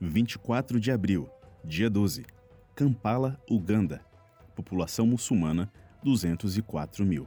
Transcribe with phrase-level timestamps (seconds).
[0.00, 1.28] 24 de abril,
[1.64, 2.24] dia 12.
[2.72, 4.00] Kampala, Uganda.
[4.54, 5.72] População muçulmana,
[6.04, 7.26] 204 mil.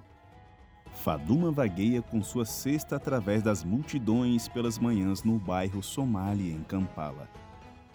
[0.94, 7.30] Faduma vagueia com sua cesta através das multidões pelas manhãs no bairro Somali, em Kampala.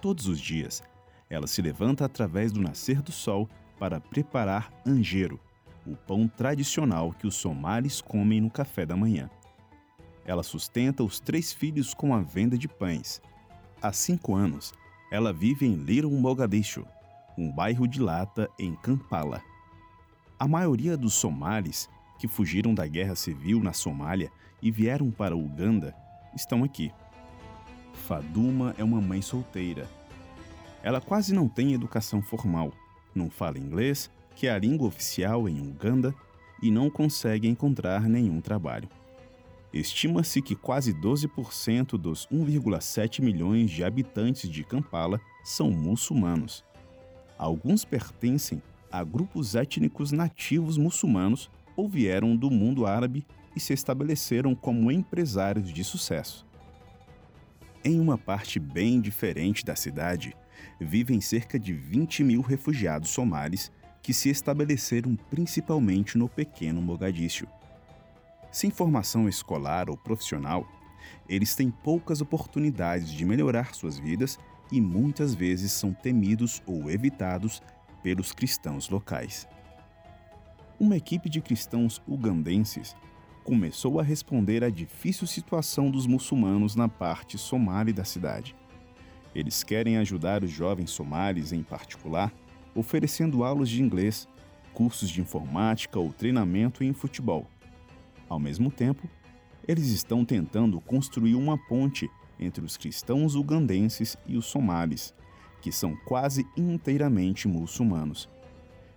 [0.03, 0.83] Todos os dias,
[1.31, 3.49] ela se levanta através do nascer do sol
[3.79, 5.41] para preparar anjero,
[5.87, 9.31] o pão tradicional que os somalis comem no café da manhã.
[10.27, 13.23] Ela sustenta os três filhos com a venda de pães.
[13.81, 14.73] Há cinco anos,
[15.11, 16.87] ela vive em Little Mogadishu,
[17.37, 19.43] um bairro de lata em Kampala.
[20.39, 25.95] A maioria dos somalis que fugiram da guerra civil na Somália e vieram para Uganda
[26.35, 26.91] estão aqui.
[28.07, 29.87] Faduma é uma mãe solteira.
[30.83, 32.73] Ela quase não tem educação formal,
[33.15, 36.15] não fala inglês, que é a língua oficial em Uganda,
[36.63, 38.89] e não consegue encontrar nenhum trabalho.
[39.79, 46.65] Estima-se que quase 12% dos 1,7 milhões de habitantes de Kampala são muçulmanos.
[47.37, 54.55] Alguns pertencem a grupos étnicos nativos muçulmanos ou vieram do mundo árabe e se estabeleceram
[54.55, 56.47] como empresários de sucesso.
[57.85, 60.35] Em uma parte bem diferente da cidade,
[60.81, 63.71] vivem cerca de 20 mil refugiados somalis
[64.03, 67.47] que se estabeleceram principalmente no pequeno Mogadíscio.
[68.57, 70.67] Sem formação escolar ou profissional,
[71.29, 74.39] eles têm poucas oportunidades de melhorar suas vidas
[74.73, 77.61] e muitas vezes são temidos ou evitados
[78.03, 79.47] pelos cristãos locais.
[80.81, 82.97] Uma equipe de cristãos ugandenses
[83.45, 88.57] começou a responder à difícil situação dos muçulmanos na parte somali da cidade.
[89.35, 92.33] Eles querem ajudar os jovens somalis em particular,
[92.75, 94.27] oferecendo aulas de inglês,
[94.73, 97.47] cursos de informática ou treinamento em futebol
[98.29, 99.09] ao mesmo tempo,
[99.67, 105.15] eles estão tentando construir uma ponte entre os cristãos ugandenses e os somalis,
[105.61, 108.29] que são quase inteiramente muçulmanos.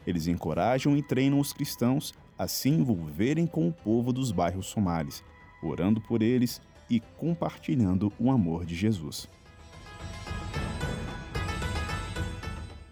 [0.06, 5.23] Eles encorajam e treinam os cristãos a se envolverem com o povo dos bairros somalis,
[5.61, 9.28] orando por eles e compartilhando o amor de Jesus.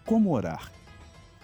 [0.04, 0.77] Como orar?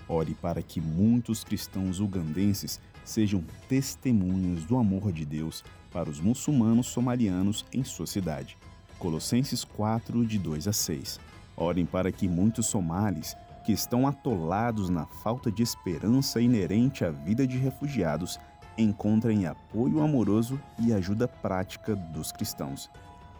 [0.08, 6.86] Ore para que muitos cristãos ugandenses sejam testemunhas do amor de Deus para os muçulmanos
[6.88, 8.56] somalianos em sua cidade.
[8.98, 11.20] Colossenses 4, de 2 a 6.
[11.56, 17.46] Orem para que muitos somalis que estão atolados na falta de esperança inerente à vida
[17.46, 18.38] de refugiados
[18.76, 22.90] encontrem apoio amoroso e ajuda prática dos cristãos.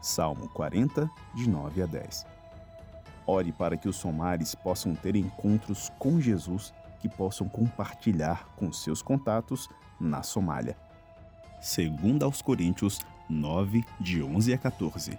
[0.00, 2.33] Salmo 40, de 9 a 10.
[3.26, 9.02] Ore para que os somalis possam ter encontros com Jesus que possam compartilhar com seus
[9.02, 9.68] contatos
[10.00, 10.76] na Somália.
[11.60, 15.18] Segundo aos Coríntios 9, de 11 a 14.